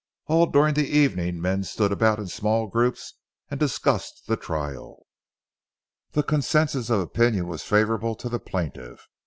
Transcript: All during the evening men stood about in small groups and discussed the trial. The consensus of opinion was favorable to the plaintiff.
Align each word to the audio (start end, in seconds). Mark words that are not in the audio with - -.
All 0.25 0.47
during 0.47 0.73
the 0.73 0.87
evening 0.87 1.39
men 1.39 1.63
stood 1.63 1.91
about 1.91 2.17
in 2.17 2.25
small 2.25 2.65
groups 2.65 3.13
and 3.51 3.59
discussed 3.59 4.25
the 4.25 4.35
trial. 4.35 5.05
The 6.13 6.23
consensus 6.23 6.89
of 6.89 7.01
opinion 7.01 7.47
was 7.47 7.61
favorable 7.61 8.15
to 8.15 8.27
the 8.27 8.39
plaintiff. 8.39 9.07